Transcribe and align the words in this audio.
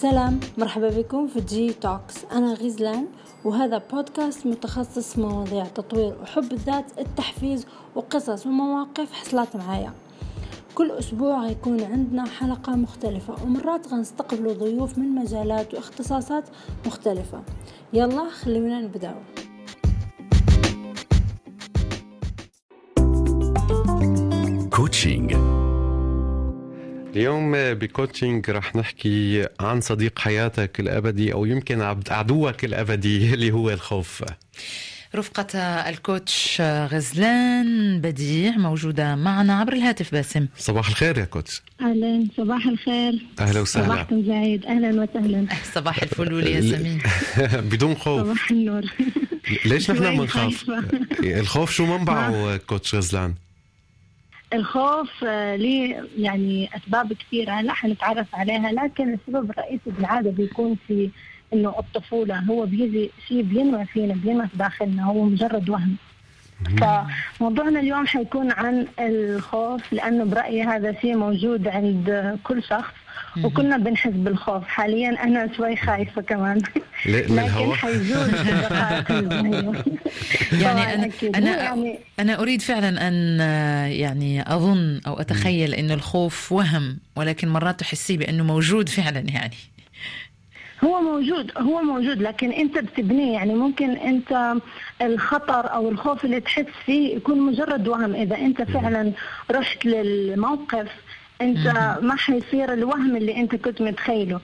سلام 0.00 0.40
مرحبا 0.58 0.88
بكم 0.88 1.26
في 1.26 1.40
G 1.40 1.72
Talks 1.72 2.24
أنا 2.32 2.54
غزلان 2.54 3.06
وهذا 3.44 3.82
بودكاست 3.92 4.46
متخصص 4.46 5.14
في 5.14 5.20
مواضيع 5.20 5.64
تطوير 5.64 6.16
وحب 6.22 6.52
الذات 6.52 6.84
التحفيز 6.98 7.66
وقصص 7.94 8.46
ومواقف 8.46 9.12
حصلت 9.12 9.56
معايا. 9.56 9.92
كل 10.74 10.90
أسبوع 10.90 11.46
غيكون 11.46 11.82
عندنا 11.82 12.24
حلقة 12.26 12.76
مختلفة 12.76 13.34
ومرات 13.44 13.88
غنستقبلوا 13.88 14.52
ضيوف 14.52 14.98
من 14.98 15.14
مجالات 15.14 15.74
واختصاصات 15.74 16.44
مختلفة. 16.86 17.42
يلا 17.92 18.30
خلونا 18.30 18.80
نبدأ. 18.80 19.14
coaching 24.76 25.49
اليوم 27.16 27.52
ب 27.74 27.82
coaching 27.82 28.50
رح 28.50 28.76
نحكي 28.76 29.46
عن 29.60 29.80
صديق 29.80 30.18
حياتك 30.18 30.80
الأبدي 30.80 31.32
أو 31.32 31.44
يمكن 31.44 31.80
عدوك 32.10 32.64
الأبدي 32.64 33.16
اللي 33.34 33.50
هو 33.52 33.70
الخوف. 33.70 34.24
رفقة 35.14 35.58
ال 35.58 35.75
coach 35.75 36.60
غزلان 36.60 38.00
بديع 38.00 38.50
موجودة 38.56 39.14
معنا 39.16 39.58
عبر 39.60 39.72
الهاتف 39.72 40.12
باسم. 40.12 40.46
صباح 40.58 40.88
الخير 40.88 41.18
يا 41.18 41.24
coach. 41.24 41.62
أهلا 41.80 42.26
صباح 42.36 42.66
الخير. 42.66 43.26
أهلا 43.40 43.60
وسهلا. 43.60 43.86
صباحكم 43.86 44.26
سعيد 44.26 44.66
أهلا 44.66 45.02
وسهلا. 45.02 45.46
صباح 45.74 46.02
الفل 46.02 46.46
والياسمين 46.46 46.98
بدون 47.70 47.94
خوف. 47.94 48.22
صباح 48.22 48.50
النور. 48.50 48.82
ليش 49.64 49.90
نحن 49.90 50.16
بنخاف؟ 50.18 50.64
الخوف 51.24 51.70
شو 51.70 51.86
منبعه 51.98 52.56
coach 52.56 52.94
غزلان؟ 52.94 53.34
الخوف 54.52 55.24
آه، 55.24 55.56
ليه 55.56 56.04
يعني 56.18 56.70
أسباب 56.76 57.12
كثيرة 57.12 57.52
هلا 57.52 57.72
حنتعرف 57.72 58.34
عليها 58.34 58.72
لكن 58.72 59.14
السبب 59.14 59.50
الرئيسي 59.50 59.80
بالعادة 59.86 60.30
بيكون 60.30 60.76
في 60.86 61.10
إنه 61.52 61.74
الطفولة 61.78 62.38
هو 62.38 62.66
بيجي 62.66 63.10
شيء 63.28 63.42
بينمى 63.42 63.84
فينا 63.84 64.14
بينمى 64.14 64.48
في 64.48 64.56
داخلنا 64.56 65.04
هو 65.04 65.24
مجرد 65.24 65.70
وهم. 65.70 65.96
فموضوعنا 66.80 67.80
اليوم 67.80 68.06
حيكون 68.06 68.52
عن 68.52 68.86
الخوف 68.98 69.92
لأنه 69.92 70.24
برأيي 70.24 70.62
هذا 70.62 70.92
شيء 71.00 71.16
موجود 71.16 71.68
عند 71.68 72.38
كل 72.44 72.62
شخص. 72.62 72.94
وكلنا 73.44 73.76
بنحس 73.76 74.10
بالخوف. 74.12 74.64
حاليا 74.68 75.24
أنا 75.24 75.48
شوي 75.56 75.76
خايفة 75.76 76.22
كمان. 76.22 76.60
ليه- 77.06 77.26
من 77.28 77.36
لكن 77.36 77.88
الجاية. 77.88 78.30
يعني. 80.62 81.30
أنا 81.34 81.54
هو 81.54 81.62
يعني 81.62 81.98
أنا 82.20 82.40
أريد 82.42 82.62
فعلا 82.62 83.08
أن 83.08 83.38
آه، 83.40 83.86
يعني 83.86 84.54
أظن 84.54 85.00
أو 85.06 85.20
أتخيل 85.20 85.74
أنه 85.74 85.94
الخوف 85.94 86.52
وهم 86.52 86.98
ولكن 87.16 87.48
مرات 87.48 87.80
تحسيه 87.80 88.18
بأنه 88.18 88.44
موجود 88.44 88.88
فعلا 88.88 89.20
يعني. 89.20 89.56
هو 90.84 91.00
موجود 91.00 91.50
هو 91.58 91.82
موجود 91.82 92.22
لكن 92.22 92.52
أنت 92.52 92.78
بتبنيه. 92.78 93.32
يعني 93.34 93.54
ممكن 93.54 93.90
أنت 93.90 94.54
الخطر 95.02 95.72
أو 95.74 95.88
الخوف 95.88 96.24
اللي 96.24 96.40
تحس 96.40 96.64
فيه 96.86 97.16
يكون 97.16 97.38
مجرد 97.40 97.88
وهم. 97.88 98.14
إذا 98.14 98.36
أنت 98.36 98.62
فعلا 98.62 99.12
رحت 99.50 99.84
للموقف 99.86 100.88
أنت 101.40 101.96
ما 102.02 102.16
حيصير 102.16 102.72
الوهم 102.72 103.16
اللي 103.16 103.36
أنت 103.36 103.54
كنت 103.54 103.82
متخيله. 103.82 104.40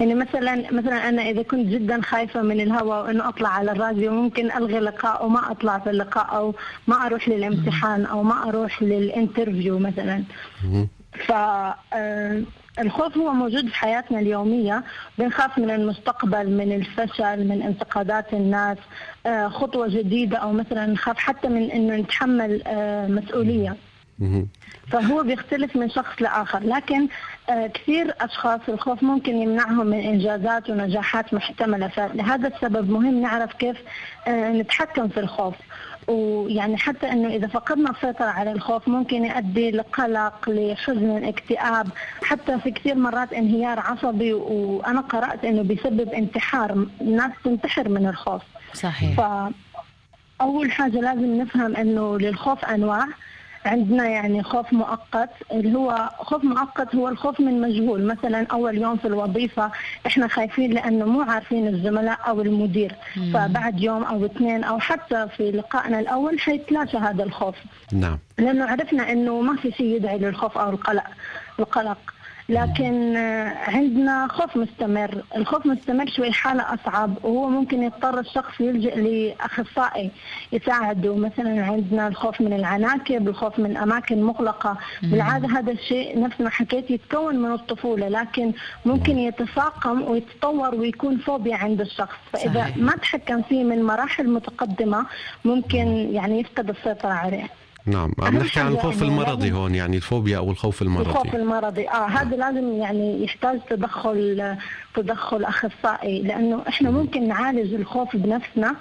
يعني 0.00 0.14
مثلا 0.14 0.72
مثلا 0.72 1.08
أنا 1.08 1.22
إذا 1.22 1.42
كنت 1.42 1.66
جدا 1.68 2.02
خايفة 2.02 2.42
من 2.42 2.60
الهواء 2.60 3.06
وإنه 3.06 3.28
أطلع 3.28 3.48
على 3.48 3.72
الراديو 3.72 4.12
ممكن 4.12 4.50
ألغي 4.52 4.80
لقاء 4.80 5.26
وما 5.26 5.50
أطلع 5.50 5.78
في 5.78 5.90
اللقاء 5.90 6.36
أو 6.36 6.54
ما 6.86 7.06
أروح 7.06 7.28
للامتحان 7.28 8.04
أو 8.06 8.22
ما 8.22 8.48
أروح 8.48 8.82
للانترفيو 8.82 9.78
مثلا. 9.78 10.24
ف 11.26 11.32
آه، 11.32 12.42
الخوف 12.78 13.18
هو 13.18 13.32
موجود 13.32 13.68
في 13.68 13.74
حياتنا 13.74 14.20
اليومية 14.20 14.84
بنخاف 15.18 15.58
من 15.58 15.70
المستقبل 15.70 16.50
من 16.50 16.72
الفشل 16.72 17.48
من 17.48 17.62
انتقادات 17.62 18.32
الناس 18.34 18.78
آه، 19.26 19.48
خطوة 19.48 19.88
جديدة 19.88 20.38
أو 20.38 20.52
مثلا 20.52 20.86
نخاف 20.86 21.18
حتى 21.18 21.48
من 21.48 21.70
أنه 21.70 21.96
نتحمل 21.96 22.62
آه، 22.66 23.06
مسؤولية. 23.06 23.76
فهو 24.90 25.22
بيختلف 25.22 25.76
من 25.76 25.90
شخص 25.90 26.22
لآخر. 26.22 26.62
لكن 26.62 27.08
آه، 27.50 27.66
كثير 27.66 28.14
أشخاص 28.20 28.60
الخوف 28.68 29.02
ممكن 29.02 29.36
يمنعهم 29.36 29.86
من 29.86 30.00
إنجازات 30.00 30.70
ونجاحات 30.70 31.34
محتملة. 31.34 31.88
فلهذا 31.88 32.48
السبب 32.48 32.90
مهم 32.90 33.20
نعرف 33.20 33.52
كيف 33.52 33.76
آه، 34.26 34.52
نتحكم 34.52 35.08
في 35.08 35.20
الخوف. 35.20 35.54
ويعني 36.08 36.76
حتى 36.76 37.12
إنه 37.12 37.28
إذا 37.28 37.46
فقدنا 37.46 37.90
السيطرة 37.90 38.26
على 38.26 38.52
الخوف 38.52 38.88
ممكن 38.88 39.24
يؤدي 39.24 39.70
لقلق 39.70 40.48
لحزن 40.48 41.24
اكتئاب. 41.24 41.88
حتى 42.22 42.58
في 42.58 42.70
كثير 42.70 42.94
مرات 42.94 43.32
انهيار 43.32 43.80
عصبي 43.80 44.32
وأنا 44.32 45.00
قرأت 45.00 45.44
إنه 45.44 45.62
بيسبب 45.62 46.08
انتحار. 46.08 46.86
الناس 47.00 47.32
تنتحر 47.44 47.88
من 47.88 48.06
الخوف. 48.06 48.42
صحيح. 48.74 49.16
فأول 50.40 50.72
حاجة 50.72 51.00
لازم 51.00 51.40
نفهم 51.40 51.76
إنه 51.76 52.18
للخوف 52.18 52.64
أنواع. 52.64 53.06
عندنا 53.66 54.08
يعني 54.08 54.42
خوف 54.42 54.72
مؤقت 54.72 55.30
اللي 55.52 55.78
هو 55.78 56.10
خوف 56.18 56.44
مؤقت 56.44 56.94
هو 56.94 57.08
الخوف 57.08 57.40
من 57.40 57.60
مجهول. 57.60 58.06
مثلا 58.06 58.46
أول 58.52 58.78
يوم 58.78 58.96
في 58.96 59.08
الوظيفة 59.08 59.70
إحنا 60.06 60.28
خايفين 60.28 60.72
لأنه 60.72 61.04
مو 61.04 61.20
عارفين 61.20 61.68
الزملاء 61.68 62.18
أو 62.28 62.40
المدير. 62.40 62.94
مم. 63.16 63.32
فبعد 63.32 63.80
يوم 63.80 64.04
أو 64.04 64.24
اثنين 64.24 64.64
أو 64.64 64.78
حتى 64.78 65.26
في 65.36 65.50
لقائنا 65.50 66.00
الأول 66.00 66.40
حيتلاشى 66.40 66.96
هذا 66.96 67.24
الخوف. 67.24 67.56
نعم. 67.92 68.18
لأنه 68.38 68.64
عرفنا 68.64 69.12
إنه 69.12 69.40
ما 69.40 69.56
في 69.56 69.72
شيء 69.72 69.86
يدعي 69.86 70.18
للخوف 70.18 70.58
أو 70.58 70.70
القلق. 70.70 71.04
القلق. 71.58 72.15
لكن 72.48 73.16
آه، 73.16 73.70
عندنا 73.70 74.28
خوف 74.28 74.56
مستمر. 74.56 75.22
الخوف 75.36 75.66
مستمر 75.66 76.06
شوي 76.10 76.32
حالة 76.32 76.74
أصعب 76.74 77.24
وهو 77.24 77.48
ممكن 77.48 77.82
يضطر 77.82 78.18
الشخص 78.20 78.60
يلجئ 78.60 78.94
لأخصائي 78.96 80.10
يساعده. 80.52 81.16
مثلا 81.16 81.64
عندنا 81.64 82.08
الخوف 82.08 82.40
من 82.40 82.52
العناكب 82.52 83.28
الخوف 83.28 83.58
من 83.58 83.76
أماكن 83.76 84.22
مغلقة. 84.22 84.76
بالعادة 85.02 85.48
هذا 85.48 85.72
الشيء 85.72 86.20
نفس 86.20 86.40
ما 86.40 86.50
حكيت 86.50 86.90
يتكون 86.90 87.36
من 87.36 87.52
الطفولة 87.52 88.08
لكن 88.08 88.52
ممكن 88.84 89.18
يتفاقم 89.18 90.02
ويتطور 90.02 90.74
ويكون 90.74 91.18
فوبيا 91.18 91.56
عند 91.56 91.80
الشخص. 91.80 92.16
فإذا 92.32 92.60
صحيح. 92.60 92.76
ما 92.76 92.92
تحكم 92.92 93.42
فيه 93.42 93.64
من 93.64 93.82
مراحل 93.82 94.28
متقدمة 94.30 95.06
ممكن 95.44 95.86
يعني 96.12 96.40
يفقد 96.40 96.68
السيطرة 96.70 97.12
عليه. 97.12 97.48
نعم. 97.86 98.12
عم 98.22 98.36
نحكي 98.38 98.60
عن 98.60 98.72
الخوف 98.72 99.02
إنه 99.02 99.08
المرضي 99.12 99.44
لازم- 99.46 99.56
هون 99.56 99.74
يعني 99.74 99.96
الفوبيا 99.96 100.38
أو 100.38 100.50
الخوف 100.50 100.82
المرضي. 100.82 101.10
الخوف 101.10 101.34
المرضي. 101.34 101.88
آه 101.88 102.06
هذا 102.06 102.36
لازم 102.36 102.72
يعني 102.72 103.24
يحتاج 103.24 103.60
تدخل 103.70 104.56
تدخل 104.94 105.44
أخصائي 105.44 106.22
لأنه 106.22 106.62
إحنا 106.68 106.90
ممكن 106.90 107.28
نعالج 107.28 107.74
الخوف 107.74 108.16
بنفسنا 108.16 108.74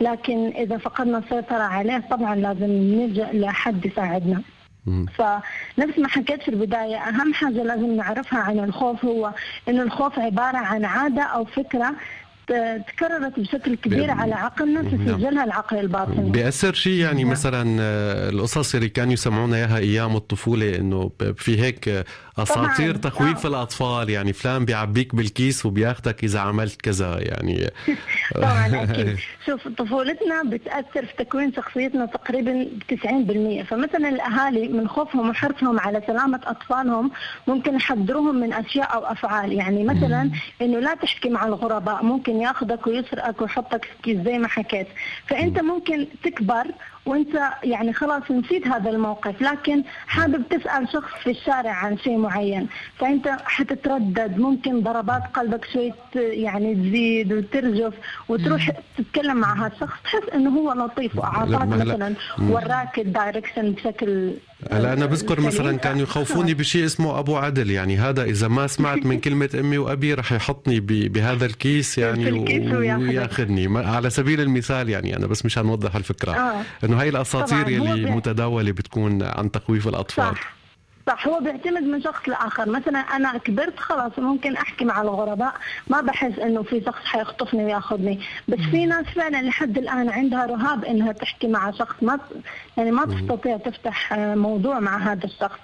لكن 0.00 0.46
إذا 0.56 0.78
فقدنا 0.78 1.18
السيطره 1.18 1.62
عليه 1.62 2.02
طبعا 2.10 2.34
لازم 2.36 2.70
نلجأ 2.70 3.30
لحد 3.32 3.86
يساعدنا. 3.86 4.42
فنفس 4.86 5.98
ما 5.98 6.08
حكيت 6.08 6.42
في 6.42 6.48
البداية 6.48 6.96
أهم 6.96 7.34
حاجة 7.34 7.62
لازم 7.62 7.96
نعرفها 7.96 8.38
عن 8.38 8.58
الخوف 8.58 9.04
هو 9.04 9.32
أن 9.68 9.80
الخوف 9.80 10.18
عبارة 10.18 10.56
عن 10.58 10.84
عادة 10.84 11.22
أو 11.22 11.44
فكرة 11.44 11.92
تكررت 12.88 13.40
بشكل 13.40 13.74
كبير 13.74 14.10
على 14.10 14.34
عقلنا 14.34 14.82
نعم. 14.82 14.90
تسجلها 14.90 15.44
العقل 15.44 15.78
الباطني 15.78 16.30
بيأثر 16.30 16.74
شيء 16.74 16.92
يعني 16.92 17.22
نعم. 17.22 17.32
مثلا 17.32 17.76
آه، 17.80 18.30
القصص 18.30 18.74
اللي 18.74 18.88
كانوا 18.88 19.12
يسمعونا 19.12 19.56
إياها 19.56 19.78
أيام 19.78 20.16
الطفولة 20.16 20.76
إنه 20.76 21.10
في 21.36 21.60
هيك 21.60 22.04
أساطير 22.42 22.96
طبعاً. 22.96 23.12
تخويف 23.12 23.46
آه. 23.46 23.48
الأطفال. 23.48 24.10
يعني 24.10 24.32
فلان 24.32 24.64
بيعبيك 24.64 25.14
بالكيس 25.14 25.66
وبياخدك 25.66 26.24
إذا 26.24 26.40
عملت 26.40 26.80
كذا 26.82 27.18
يعني. 27.18 27.70
طبعا 28.34 28.82
أكيد. 28.82 29.18
شوف 29.46 29.68
طفولتنا 29.68 30.42
بتأثر 30.44 31.06
في 31.06 31.12
تكوين 31.18 31.52
شخصيتنا 31.52 32.06
تقريبا 32.06 32.68
90% 32.92 33.66
فمثلا 33.68 34.08
الأهالي 34.08 34.68
من 34.68 34.88
خوفهم 34.88 35.28
وحرصهم 35.30 35.80
على 35.80 36.02
سلامة 36.06 36.40
أطفالهم 36.44 37.10
ممكن 37.46 37.74
يحذروهم 37.74 38.40
من 38.40 38.52
أشياء 38.52 38.94
أو 38.94 39.04
أفعال. 39.04 39.52
يعني 39.52 39.84
مثلا 39.84 40.30
إنه 40.62 40.78
لا 40.78 40.94
تحكي 40.94 41.28
مع 41.28 41.46
الغرباء 41.46 42.04
ممكن 42.04 42.36
ياخذك 42.36 42.86
ويسرقك 42.86 43.40
ويحطك 43.42 43.84
في 43.84 43.90
كيس 44.02 44.24
زي 44.24 44.38
ما 44.38 44.48
حكيت. 44.48 44.86
فأنت 45.26 45.60
ممكن 45.60 46.06
تكبر 46.24 46.64
وانت 47.06 47.40
يعني 47.64 47.92
خلاص 47.92 48.30
نسيت 48.30 48.66
هذا 48.66 48.90
الموقف 48.90 49.42
لكن 49.42 49.82
حابب 50.06 50.42
تسأل 50.50 50.88
شخص 50.92 51.10
في 51.22 51.30
الشارع 51.30 51.70
عن 51.72 51.98
شيء 51.98 52.18
معين. 52.18 52.68
فأنت 52.98 53.28
حتتردد 53.44 54.38
ممكن 54.38 54.80
ضربات 54.82 55.22
قلبك 55.34 55.64
شوي 55.72 55.92
يعني 56.14 56.74
تزيد 56.74 57.32
وترجف 57.32 57.94
وتروح 58.28 58.70
تتكلم 58.98 59.36
مع 59.36 59.66
هذا 59.66 59.72
الشخص 59.74 60.02
تحس 60.04 60.28
إنه 60.34 60.50
هو 60.50 60.72
لطيف 60.72 61.18
وأعطاك 61.18 61.68
مثلا. 61.68 62.14
وراك 62.50 62.98
ال 62.98 63.05
direction 63.05 63.72
بشكل 63.72 64.34
هلا 64.72 64.92
أنا 64.92 65.06
بذكر. 65.06 65.40
مثلا 65.40 65.76
كانوا 65.78 66.02
يخوفوني 66.02 66.54
بشيء 66.54 66.84
اسمه 66.84 67.18
أبو 67.18 67.36
عدل 67.36 67.70
يعني 67.70 67.96
هذا 67.98 68.24
إذا 68.24 68.48
ما 68.48 68.66
سمعت 68.66 69.06
من 69.06 69.20
كلمة 69.20 69.50
أمي 69.60 69.78
وأبي 69.78 70.14
رح 70.14 70.32
يحطني 70.32 70.80
بهذا 70.80 71.46
الكيس 71.46 71.98
يعني. 71.98 72.30
وياخذني 72.96 73.78
على 73.78 74.10
سبيل 74.10 74.40
المثال 74.40 74.88
يعني 74.88 75.16
أنا 75.16 75.26
بس 75.26 75.44
مشان 75.46 75.66
نوضح 75.66 75.96
الفكرة 75.96 76.32
آه. 76.32 76.62
إنه 76.84 77.00
هاي 77.00 77.08
الأساطير 77.08 77.68
يلي 77.68 78.04
ب- 78.04 78.08
متداولة 78.08 78.72
بتكون 78.72 79.22
عن 79.22 79.50
تخويف 79.50 79.88
الأطفال 79.88 80.24
صح 80.34 80.59
صح 81.06 81.28
هو 81.28 81.40
بيعتمد 81.40 81.82
من 81.82 82.02
شخص 82.02 82.28
لآخر. 82.28 82.68
مثلا 82.68 82.98
أنا 82.98 83.38
كبرت 83.38 83.78
خلاص 83.78 84.18
ممكن 84.18 84.56
أحكي 84.56 84.84
مع 84.84 85.02
الغرباء 85.02 85.54
ما 85.88 86.00
بحس 86.00 86.38
إنه 86.38 86.62
في 86.62 86.82
شخص 86.86 87.04
حيخطفني 87.04 87.64
وياخذني. 87.64 88.20
بس 88.48 88.58
في 88.58 88.86
ناس 88.86 89.06
فعلا 89.06 89.42
لحد 89.42 89.78
الآن 89.78 90.08
عندها 90.08 90.46
رهاب 90.46 90.84
إنها 90.84 91.12
تحكي 91.12 91.48
مع 91.48 91.70
شخص 91.70 91.96
ما 92.02 92.18
يعني 92.76 92.90
ما 92.90 93.04
تستطيع 93.04 93.56
تفتح 93.56 94.12
موضوع 94.18 94.80
مع 94.80 94.96
هذا 94.96 95.24
الشخص. 95.24 95.58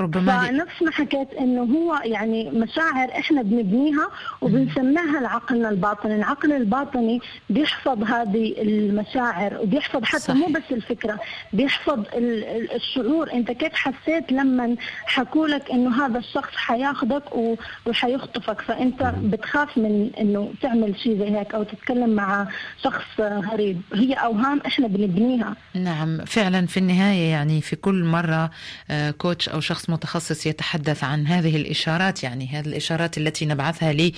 ربما 0.00 0.40
فنفس 0.40 0.82
ما 0.82 0.90
حكيت 0.90 1.28
إنه 1.40 1.62
هو 1.62 2.00
يعني 2.04 2.50
مشاعر 2.50 3.08
إحنا 3.10 3.42
بنبنيها 3.42 4.08
وبنسميها 4.40 5.18
العقل 5.18 5.66
الباطني، 5.66 6.16
العقل 6.16 6.52
الباطني 6.52 7.20
بيحفظ 7.50 8.02
هذه 8.02 8.54
المشاعر 8.58 9.58
وبيحفظ 9.60 10.04
حتى 10.04 10.18
صحيح. 10.18 10.48
مو 10.48 10.54
بس 10.54 10.62
الفكرة، 10.70 11.20
بيحفظ 11.52 12.04
الشعور، 12.14 13.32
أنت 13.32 13.50
كيف 13.50 13.72
حسيت 13.74 14.32
لما 14.32 14.76
حكوا 15.06 15.48
لك 15.48 15.70
إنه 15.70 16.06
هذا 16.06 16.18
الشخص 16.18 16.56
حياخذك 16.56 17.22
وحيخطفك، 17.86 18.60
فأنت 18.60 19.14
بتخاف 19.22 19.78
من 19.78 20.10
إنه 20.20 20.52
تعمل 20.62 20.98
شيء 20.98 21.18
زي 21.18 21.38
هيك 21.38 21.54
أو 21.54 21.62
تتكلم 21.62 22.10
مع 22.10 22.48
شخص 22.82 23.20
غريب، 23.20 23.80
هي 23.94 24.14
أوهام 24.14 24.60
إحنا 24.66 24.86
بنبنيها. 24.86 25.56
نعم 25.74 26.24
فعلا 26.24 26.66
في 26.66 26.76
النهاية 26.76 27.30
يعني 27.30 27.60
في 27.60 27.76
كل 27.76 28.04
مرة 28.04 28.50
آه، 28.90 29.10
كوتش 29.10 29.48
أو 29.48 29.60
شخص 29.60 29.85
متخصص 29.90 30.46
يتحدث 30.46 31.04
عن 31.04 31.26
هذه 31.26 31.56
الإشارات 31.56 32.22
يعني 32.22 32.48
هذه 32.48 32.66
الإشارات 32.66 33.18
التي 33.18 33.46
نبعثها 33.46 34.12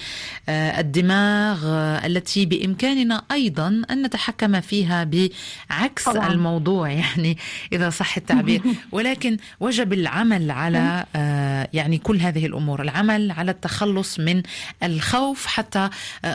للدماغ 0.49 1.67
التي 2.07 2.47
بإمكاننا 2.47 3.23
أيضا 3.33 3.83
أن 3.91 4.03
نتحكم 4.03 4.61
فيها 4.61 5.05
بعكس 5.05 6.05
طبعا. 6.05 6.33
الموضوع 6.33 6.91
يعني 6.91 7.39
إذا 7.73 7.91
صح 7.91 8.17
التعبير. 8.17 8.63
ولكن 8.93 9.37
وجب 9.61 9.93
العمل 9.93 10.51
على 10.51 11.05
يعني 11.73 11.99
كل 11.99 12.21
هذه 12.21 12.47
الأمور 12.47 12.83
العمل 12.83 13.31
على 13.31 13.51
التخلص 13.51 14.21
من 14.21 14.43
الخوف 14.83 15.47
حتى 15.47 15.89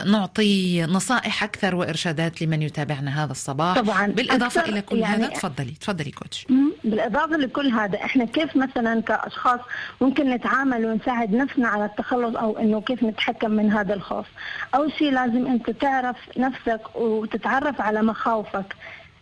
نعطي 0.06 0.82
نصائح 0.82 1.44
أكثر 1.44 1.74
وإرشادات 1.74 2.42
لمن 2.42 2.62
يتابعنا 2.62 3.24
هذا 3.24 3.32
الصباح. 3.32 3.78
طبعا. 3.78 4.06
بالإضافة 4.06 4.60
إلى 4.60 4.82
كل 4.82 4.98
يعني 4.98 5.24
هذا 5.24 5.34
تفضلي 5.34 5.74
تفضلي 5.80 6.10
كوتش. 6.10 6.46
بالإضافة 6.84 7.36
لكل 7.36 7.68
هذا 7.68 7.96
إحنا 8.04 8.24
كيف 8.24 8.56
مثلا 8.56 9.02
كأشخاص 9.02 9.60
ممكن 10.00 10.30
نتعامل 10.30 10.86
ونساعد 10.86 11.34
نفسنا 11.34 11.68
على 11.68 11.84
التخلص 11.84 12.36
أو 12.36 12.58
إنه 12.58 12.80
كيف 12.80 13.02
نتحكم 13.02 13.50
من 13.50 13.72
هذا 13.72 13.94
الخوف؟ 13.94 14.26
أول 14.74 14.92
شيء 14.92 15.12
لازم 15.12 15.46
أنت 15.46 15.70
تعرف 15.70 16.16
نفسك 16.38 16.80
وتتعرف 16.94 17.80
على 17.80 18.02
مخاوفك. 18.02 18.76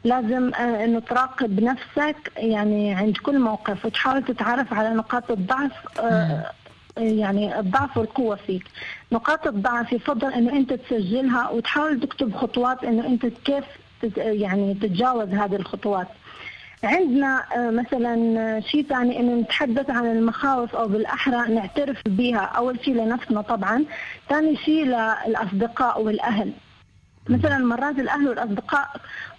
لازم 0.05 0.55
آه، 0.55 0.85
إنه 0.85 1.01
تراقب 1.01 1.61
نفسك 1.63 2.33
يعني 2.37 2.95
عند 2.95 3.17
كل 3.17 3.39
موقف 3.39 3.85
وتحاول 3.85 4.25
تتعرف 4.25 4.73
على 4.75 4.91
نقاط 4.91 5.31
الضعف 5.31 5.73
آه، 6.01 6.53
يعني 6.97 7.59
الضعف 7.61 7.97
والقوة 7.97 8.37
فيك. 8.37 8.65
نقاط 9.13 9.47
الضعف 9.47 9.93
يفضل 9.93 10.33
إنه 10.33 10.53
أنت 10.53 10.73
تسجلها 10.73 11.49
وتحاول 11.51 12.01
تكتب 12.01 12.35
خطوات 12.35 12.85
إنه 12.85 13.07
أنت 13.07 13.27
كيف 13.27 13.65
يعني 14.17 14.75
تتجاوز 14.75 15.29
هذه 15.29 15.57
الخطوات. 15.57 16.09
عندنا 16.85 17.45
آه، 17.57 17.71
مثلا 17.71 18.41
آه، 18.41 18.61
شيء 18.61 18.83
ثاني 18.83 19.21
إنه 19.21 19.41
نتحدث 19.41 19.91
عن 19.91 20.07
المخاوف 20.07 20.77
أو 20.77 20.89
بالأحرى 20.89 21.55
نعترف 21.55 22.03
بها. 22.07 22.39
أول 22.39 22.79
شيء 22.85 22.95
لنفسنا 22.95 23.41
طبعا 23.41 23.85
ثاني 24.29 24.57
شيء 24.57 24.85
للأصدقاء 24.85 26.03
والأهل. 26.03 26.53
مثلا 27.29 27.59
مرات 27.59 27.99
الأهل 27.99 28.29
والأصدقاء 28.29 28.91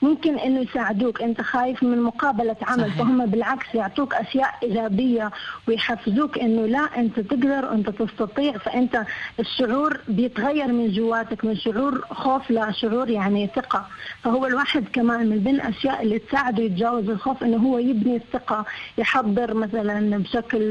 ممكن 0.01 0.39
إنه 0.39 0.59
يساعدوك. 0.59 1.21
أنت 1.21 1.41
خايف 1.41 1.83
من 1.83 2.01
مقابلة 2.01 2.55
عمل 2.61 2.83
صحيح. 2.83 2.97
فهم 2.97 3.25
بالعكس 3.25 3.75
يعطوك 3.75 4.13
أشياء 4.13 4.53
إيجابية 4.63 5.31
ويحفزوك 5.67 6.39
إنه 6.39 6.65
لا 6.65 6.79
أنت 6.79 7.19
تقدر 7.19 7.65
وأنت 7.65 7.89
تستطيع. 7.89 8.57
فأنت 8.57 9.03
الشعور 9.39 9.99
بيتغير 10.07 10.67
من 10.67 10.91
جواتك 10.91 11.45
من 11.45 11.55
شعور 11.55 12.05
خوف 12.11 12.51
لشعور 12.51 13.09
يعني 13.09 13.49
ثقة. 13.55 13.87
فهو 14.23 14.45
الواحد 14.45 14.85
كمان 14.93 15.29
من 15.29 15.39
بين 15.39 15.55
الاشياء 15.55 16.03
اللي 16.03 16.19
تساعده 16.19 16.63
يتجاوز 16.63 17.09
الخوف 17.09 17.43
إنه 17.43 17.57
هو 17.57 17.77
يبني 17.77 18.15
الثقة 18.15 18.65
يحضر 18.97 19.53
مثلا 19.53 20.17
بشكل 20.17 20.61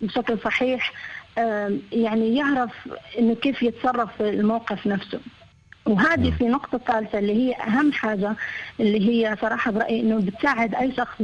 بشكل 0.00 0.38
صحيح 0.44 0.92
يعني 1.92 2.36
يعرف 2.36 2.72
إنه 3.18 3.34
كيف 3.34 3.62
يتصرف 3.62 4.16
في 4.16 4.28
الموقف 4.28 4.86
نفسه. 4.86 5.20
وهذه 5.86 6.28
نعم. 6.28 6.38
في 6.38 6.44
نقطة 6.44 6.78
ثالثة 6.78 7.18
اللي 7.18 7.32
هي 7.32 7.54
أهم 7.54 7.92
حاجة 7.92 8.36
اللي 8.80 9.08
هي 9.08 9.36
صراحة 9.40 9.70
برأيي 9.70 10.00
إنه 10.00 10.16
بتساعد 10.16 10.74
أي 10.74 10.92
شخص 10.92 11.22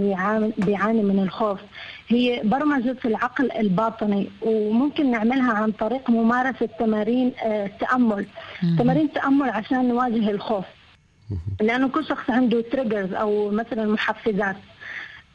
بيعاني 0.58 1.02
من 1.02 1.22
الخوف. 1.22 1.60
هي 2.08 2.40
برمجة 2.44 2.96
العقل 3.04 3.52
الباطني 3.52 4.28
وممكن 4.42 5.10
نعملها 5.10 5.52
عن 5.52 5.72
طريق 5.72 6.10
ممارسة 6.10 6.68
تمارين 6.78 7.32
آه، 7.44 7.66
التأمل 7.66 8.26
تمارين 8.78 9.06
التأمل 9.06 9.50
عشان 9.50 9.88
نواجه 9.88 10.30
الخوف. 10.30 10.64
لأنه 11.60 11.88
كل 11.88 12.04
شخص 12.04 12.30
عنده 12.30 12.60
تريجرز 12.60 13.12
أو 13.14 13.50
مثلا 13.50 13.86
محفزات. 13.92 14.56
آه، 14.56 14.71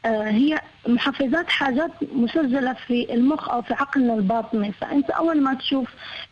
هي 0.06 0.60
محفزات 0.88 1.48
حاجات 1.48 1.90
مسجلة 2.12 2.72
في 2.72 3.14
المخ 3.14 3.48
أو 3.48 3.62
في 3.62 3.74
عقلنا 3.74 4.14
الباطني. 4.14 4.72
فأنت 4.72 5.10
أول 5.10 5.42
ما 5.42 5.54
تشوف 5.54 5.88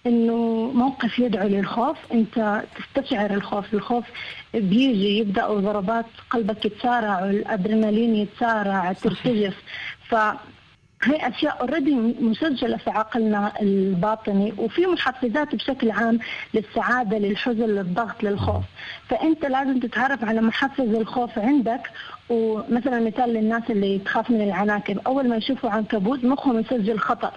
أنه 0.07 0.37
موقف 0.75 1.19
يدعو 1.19 1.49
للخوف 1.49 1.97
أنت 2.13 2.63
تستشعر 2.77 3.31
الخوف. 3.31 3.75
الخوف 3.75 4.05
بيجي 4.55 5.19
يبدأ 5.19 5.47
ضربات 5.47 6.07
قلبك 6.31 6.65
يتسارع 6.65 7.25
والأدرينالين 7.25 8.15
يتسارع 8.17 8.93
ترتجف. 8.93 9.57
ف 10.09 10.15
هي 11.03 11.29
أشياء 11.29 11.61
اوريدي 11.61 11.95
مسجلة 12.21 12.77
في 12.77 12.91
عقلنا 12.91 13.53
الباطني 13.63 14.53
وفي 14.59 14.87
محفزات 14.87 15.55
بشكل 15.55 15.91
عام 15.91 16.19
للسعادة 16.55 17.19
للحزن 17.19 17.67
للضغط 17.67 18.23
للخوف. 18.23 18.65
فأنت 19.09 19.45
لازم 19.45 19.81
تتعرف 19.81 20.25
على 20.25 20.41
محفز 20.41 20.95
الخوف 20.95 21.39
عندك. 21.39 21.81
ومثلا 22.29 23.01
مثال 23.01 23.33
للناس 23.33 23.63
اللي 23.71 23.99
تخاف 23.99 24.31
من 24.31 24.41
العناكب. 24.41 24.99
أول 25.07 25.29
ما 25.29 25.37
يشوفوا 25.37 25.71
عنكبوت 25.71 26.25
مخهم 26.25 26.59
يسجل 26.59 26.99
خطر 26.99 27.33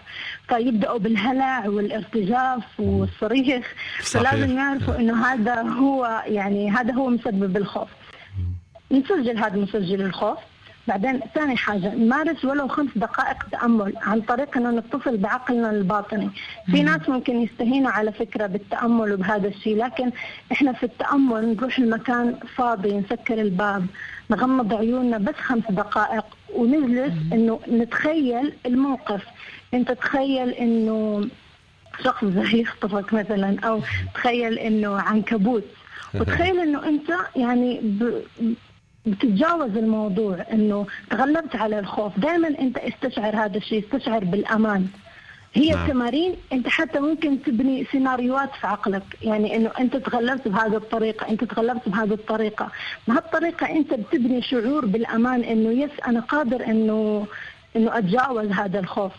فيبدأوا 0.47 0.99
بالهلع 0.99 1.67
والارتجاف 1.67 2.63
والصريخ. 2.79 3.73
صحيح. 4.01 4.31
فلازم 4.31 4.57
يعرفوا 4.57 4.95
إنه 4.95 5.25
هذا 5.25 5.61
هو 5.61 6.23
يعني 6.27 6.71
هذا 6.71 6.93
هو 6.93 7.09
مسبب 7.09 7.57
الخوف. 7.57 7.89
نسجل 8.91 9.37
هذا 9.37 9.57
مسجل 9.57 10.01
الخوف. 10.01 10.37
بعدين 10.89 11.19
ثاني 11.35 11.57
حاجة 11.57 11.95
نمارس 11.95 12.45
ولو 12.45 12.67
خمس 12.67 12.89
دقائق 12.95 13.43
تأمل 13.51 13.93
عن 14.01 14.21
طريق 14.21 14.57
أنه 14.57 14.69
نتصل 14.71 15.17
بعقلنا 15.17 15.71
الباطني. 15.71 16.29
في 16.71 16.83
ناس 16.83 17.09
ممكن 17.09 17.41
يستهينوا 17.41 17.91
على 17.91 18.11
فكرة 18.11 18.47
بالتأمل 18.47 19.13
وبهذا 19.13 19.47
الشيء 19.47 19.77
لكن 19.77 20.11
إحنا 20.51 20.73
في 20.73 20.83
التأمل 20.83 21.55
نروح 21.55 21.79
المكان 21.79 22.35
فاضي 22.55 22.97
نسكر 22.97 23.41
الباب 23.41 23.85
نغمض 24.31 24.73
عيوننا 24.73 25.17
بس 25.17 25.35
خمس 25.35 25.63
دقائق 25.69 26.25
ونجلس 26.55 27.13
إنه 27.33 27.59
نتخيل 27.71 28.53
الموقف. 28.65 29.23
أنت 29.73 29.91
تخيل 29.91 30.49
إنه 30.49 31.27
شخص 32.03 32.25
زي 32.25 32.61
يخطفك 32.61 33.13
مثلا 33.13 33.59
أو 33.59 33.81
تخيل 34.13 34.59
إنه 34.59 34.99
عنكبوت. 34.99 35.63
وتخيل 36.15 36.59
إنه 36.59 36.87
أنت 36.87 37.11
يعني 37.35 37.79
ب... 37.83 38.21
بتتجاوز 39.11 39.77
الموضوع 39.77 40.45
إنه 40.53 40.85
تغلبت 41.09 41.55
على 41.55 41.79
الخوف. 41.79 42.19
دائما 42.19 42.47
أنت 42.47 42.77
استشعر 42.77 43.35
هذا 43.35 43.57
الشيء 43.57 43.83
استشعر 43.85 44.23
بالأمان. 44.23 44.87
هي 45.53 45.69
نعم. 45.69 45.83
التمارين 45.85 46.35
أنت 46.53 46.67
حتى 46.67 46.99
ممكن 46.99 47.43
تبني 47.43 47.85
سيناريوهات 47.91 48.49
في 48.61 48.67
عقلك. 48.67 49.03
يعني 49.21 49.55
إنه 49.55 49.71
أنت 49.79 49.97
تغلبت 49.97 50.47
بهذه 50.47 50.75
الطريقة 50.75 51.29
أنت 51.29 51.43
تغلبت 51.43 51.89
بهذه 51.89 52.13
الطريقة. 52.13 52.71
بهالطريقة 53.07 53.69
أنت 53.69 53.93
بتبني 53.93 54.41
شعور 54.41 54.85
بالأمان 54.85 55.43
إنه 55.43 55.71
يس 55.71 55.91
أنا 56.07 56.19
قادر 56.19 56.65
إنه 56.65 57.27
إنه 57.75 57.97
أتجاوز 57.97 58.51
هذا 58.51 58.79
الخوف. 58.79 59.11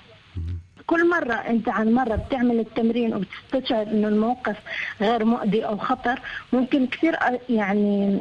كل 0.87 1.11
مرة 1.11 1.35
أنت 1.35 1.69
عن 1.69 1.93
مرة 1.95 2.17
بتعمل 2.17 2.61
التمرين 2.61 3.15
وبتستشعر 3.15 3.83
إنه 3.83 4.09
الموقف 4.09 4.57
غير 5.01 5.25
مؤذي 5.25 5.65
أو 5.67 5.77
خطر 5.79 6.21
ممكن 6.53 6.87
كثير 6.87 7.17
يعني 7.49 8.19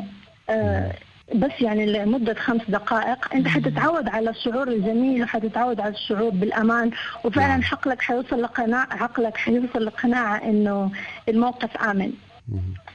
آه 0.50 0.94
بس 1.36 1.52
يعني 1.62 1.86
لمدة 1.86 2.34
خمس 2.34 2.62
دقائق. 2.68 3.34
أنت 3.34 3.48
حتتعود 3.48 4.10
على 4.10 4.30
الشعور 4.30 4.68
الجميل 4.68 5.24
وحتتعود 5.24 5.80
على 5.82 5.94
الشعور 5.94 6.30
بالأمان. 6.30 6.92
وفعلا 7.24 7.48
نعم. 7.48 7.62
عقلك 7.72 8.02
حيوصل 8.02 8.42
لقناعة 8.42 8.88
عقلك 8.92 9.38
حيوصل 9.38 9.86
لقناعة 9.86 10.38
إنه 10.38 10.92
الموقف 11.30 11.78
آمن. 11.78 12.14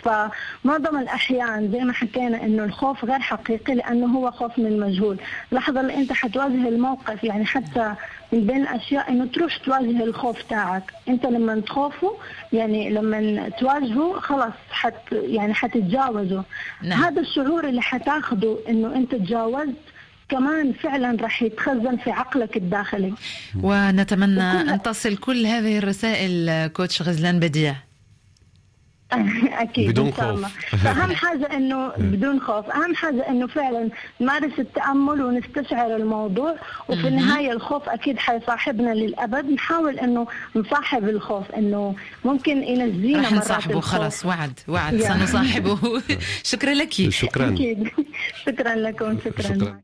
فمعظم 0.02 0.98
الأحيان 0.98 1.72
زي 1.72 1.78
ما 1.78 1.92
حكينا 1.92 2.44
إنه 2.44 2.64
الخوف 2.64 3.04
غير 3.04 3.18
حقيقي 3.18 3.74
لأنه 3.74 4.06
هو 4.06 4.30
خوف 4.30 4.58
من 4.58 4.66
المجهول. 4.66 5.18
اللحظة 5.52 5.80
اللي 5.80 5.94
أنت 5.94 6.12
حتواجه 6.12 6.68
الموقف 6.68 7.24
يعني 7.24 7.46
حتى 7.46 7.94
من 8.32 8.46
بين 8.46 8.62
الأشياء 8.62 9.10
إنه 9.10 9.26
تروح 9.26 9.56
تواجه 9.56 10.04
الخوف 10.04 10.42
تاعك. 10.42 10.92
أنت 11.08 11.26
لما 11.26 11.60
تخوفه 11.60 12.16
يعني 12.52 12.90
لما 12.90 13.48
تواجهه 13.48 14.20
خلاص 14.20 14.52
حت 14.70 15.12
يعني 15.12 15.54
حتتجاوزه. 15.54 16.44
نعم. 16.82 17.04
هذا 17.04 17.20
الشعور 17.20 17.68
اللي 17.68 17.82
حتاخده 17.82 18.58
إنه 18.68 18.96
أنت 18.96 19.14
تجاوزت 19.14 19.74
كمان 20.28 20.72
فعلا 20.72 21.16
رح 21.20 21.42
يتخزن 21.42 21.96
في 21.96 22.10
عقلك 22.10 22.56
الداخلي. 22.56 23.14
ونتمنى 23.62 24.42
أن 24.42 24.82
تصل 24.82 25.16
كل 25.16 25.46
هذه 25.46 25.78
الرسائل 25.78 26.66
كوتش 26.66 27.02
غزلان 27.02 27.40
بديع. 27.40 27.74
أكيد 29.64 29.90
بدون 29.90 30.12
خوف. 30.12 30.46
فاهم 30.84 31.14
حاجة 31.14 31.44
إنه 31.56 31.88
بدون 31.98 32.40
خوف. 32.40 32.66
أهم 32.70 32.94
حاجة 32.94 33.28
إنه 33.28 33.46
فعلا 33.46 33.88
نمارس 34.20 34.52
التأمل 34.58 35.22
ونستشعر 35.22 35.96
الموضوع 35.96 36.56
وفي 36.88 37.08
النهاية 37.08 37.52
الخوف 37.52 37.88
أكيد 37.88 38.18
حيصاحبنا 38.18 38.94
للأبد. 38.94 39.50
نحاول 39.50 39.98
إنه 39.98 40.26
نصاحب 40.56 41.08
الخوف 41.08 41.50
إنه 41.50 41.94
ممكن 42.24 42.62
ينجينا 42.62 43.20
رح 43.22 43.32
مرات 43.32 43.44
نصاحبه. 43.44 43.74
الخوف. 43.78 43.94
خلص 44.00 44.26
وعد 44.26 44.60
وعد. 44.68 44.96
سنصاحبه. 44.96 45.78
شكرا 46.52 46.74
لك. 46.74 46.92
شكرا. 47.10 47.48
أكيد. 47.48 47.88
شكرا 48.46 48.74
لكم. 48.74 49.18
شكراً. 49.24 49.42
شكرا. 49.42 49.80